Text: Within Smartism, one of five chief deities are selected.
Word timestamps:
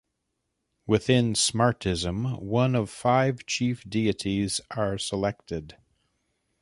Within 0.87 1.33
Smartism, 1.35 2.39
one 2.41 2.73
of 2.73 2.89
five 2.89 3.45
chief 3.45 3.87
deities 3.87 4.59
are 4.71 4.97
selected. 4.97 5.77